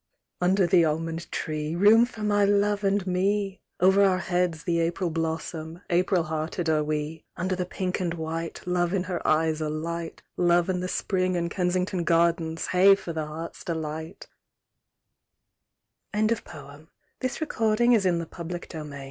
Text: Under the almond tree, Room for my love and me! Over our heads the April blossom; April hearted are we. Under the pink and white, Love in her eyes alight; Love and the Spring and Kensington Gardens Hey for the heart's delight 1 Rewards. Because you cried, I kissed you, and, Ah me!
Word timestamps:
Under 0.41 0.65
the 0.65 0.83
almond 0.83 1.31
tree, 1.31 1.75
Room 1.75 2.07
for 2.07 2.23
my 2.23 2.43
love 2.43 2.83
and 2.83 3.05
me! 3.05 3.61
Over 3.79 4.03
our 4.03 4.17
heads 4.17 4.63
the 4.63 4.79
April 4.79 5.11
blossom; 5.11 5.83
April 5.91 6.23
hearted 6.23 6.69
are 6.69 6.83
we. 6.83 7.23
Under 7.37 7.55
the 7.55 7.67
pink 7.67 7.99
and 7.99 8.15
white, 8.15 8.65
Love 8.65 8.95
in 8.95 9.03
her 9.03 9.21
eyes 9.27 9.61
alight; 9.61 10.23
Love 10.37 10.69
and 10.69 10.81
the 10.81 10.87
Spring 10.87 11.37
and 11.37 11.51
Kensington 11.51 12.03
Gardens 12.03 12.65
Hey 12.65 12.95
for 12.95 13.13
the 13.13 13.27
heart's 13.27 13.63
delight 13.63 14.25
1 16.15 16.25
Rewards. 16.29 16.87
Because 17.21 17.39
you 17.39 17.45
cried, 17.45 17.79
I 17.79 17.87
kissed 17.87 18.05
you, 18.05 18.09
and, 18.09 18.27
Ah 18.73 18.83
me! 18.85 18.97